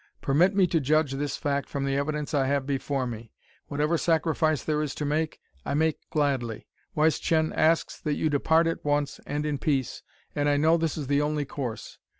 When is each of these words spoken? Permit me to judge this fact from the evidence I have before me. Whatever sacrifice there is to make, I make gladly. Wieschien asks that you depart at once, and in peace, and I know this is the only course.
Permit 0.19 0.55
me 0.55 0.65
to 0.65 0.79
judge 0.79 1.11
this 1.11 1.37
fact 1.37 1.69
from 1.69 1.85
the 1.85 1.95
evidence 1.95 2.33
I 2.33 2.47
have 2.47 2.65
before 2.65 3.05
me. 3.05 3.33
Whatever 3.67 3.99
sacrifice 3.99 4.63
there 4.63 4.81
is 4.81 4.95
to 4.95 5.05
make, 5.05 5.39
I 5.63 5.75
make 5.75 6.09
gladly. 6.09 6.65
Wieschien 6.97 7.53
asks 7.53 7.99
that 7.99 8.15
you 8.15 8.27
depart 8.27 8.65
at 8.65 8.83
once, 8.83 9.19
and 9.27 9.45
in 9.45 9.59
peace, 9.59 10.01
and 10.35 10.49
I 10.49 10.57
know 10.57 10.75
this 10.75 10.97
is 10.97 11.05
the 11.05 11.21
only 11.21 11.45
course. 11.45 11.99